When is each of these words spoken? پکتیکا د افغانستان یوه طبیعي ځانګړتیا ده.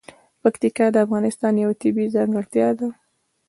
پکتیکا 0.41 0.85
د 0.91 0.95
افغانستان 1.05 1.53
یوه 1.63 1.75
طبیعي 1.81 2.13
ځانګړتیا 2.15 2.69
ده. 2.79 2.87